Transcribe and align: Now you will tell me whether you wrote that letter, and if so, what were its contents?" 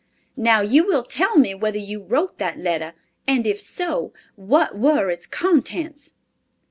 Now 0.35 0.61
you 0.61 0.83
will 0.87 1.03
tell 1.03 1.37
me 1.37 1.53
whether 1.53 1.77
you 1.77 2.01
wrote 2.03 2.39
that 2.39 2.57
letter, 2.57 2.95
and 3.27 3.45
if 3.45 3.61
so, 3.61 4.13
what 4.35 4.75
were 4.75 5.11
its 5.11 5.27
contents?" 5.27 6.13